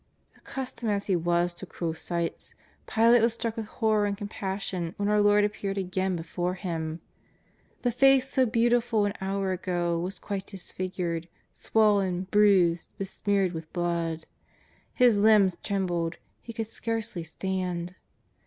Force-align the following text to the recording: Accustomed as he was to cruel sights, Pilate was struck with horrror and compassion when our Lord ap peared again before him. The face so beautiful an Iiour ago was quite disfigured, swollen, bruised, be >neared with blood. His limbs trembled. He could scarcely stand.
Accustomed 0.35 0.91
as 0.91 1.05
he 1.05 1.15
was 1.15 1.53
to 1.53 1.67
cruel 1.67 1.93
sights, 1.93 2.55
Pilate 2.87 3.21
was 3.21 3.33
struck 3.33 3.55
with 3.55 3.67
horrror 3.67 4.07
and 4.07 4.17
compassion 4.17 4.95
when 4.97 5.07
our 5.09 5.21
Lord 5.21 5.45
ap 5.45 5.53
peared 5.53 5.77
again 5.77 6.15
before 6.15 6.55
him. 6.55 7.01
The 7.83 7.91
face 7.91 8.27
so 8.27 8.47
beautiful 8.47 9.05
an 9.05 9.13
Iiour 9.21 9.53
ago 9.53 9.99
was 9.99 10.17
quite 10.17 10.47
disfigured, 10.47 11.27
swollen, 11.53 12.23
bruised, 12.31 12.89
be 12.97 13.07
>neared 13.27 13.53
with 13.53 13.71
blood. 13.73 14.25
His 14.91 15.19
limbs 15.19 15.57
trembled. 15.57 16.17
He 16.41 16.51
could 16.51 16.65
scarcely 16.65 17.23
stand. 17.23 17.93